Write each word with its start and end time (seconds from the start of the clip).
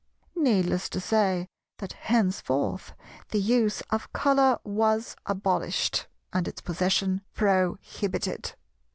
Needless 0.35 0.89
to 0.89 0.99
say 0.99 1.47
that 1.77 1.93
henceforth 1.93 2.95
the 3.29 3.37
use 3.39 3.81
of 3.91 4.11
Colour 4.13 4.57
was 4.63 5.15
abolished, 5.27 6.07
and 6.33 6.47
its 6.47 6.59
possession 6.59 7.21
prohibited. 7.35 8.55